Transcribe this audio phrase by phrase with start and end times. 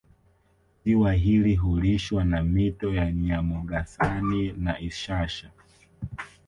[0.85, 5.51] Ziwa hili hulishwa na mito ya Nyamugasani na Ishasha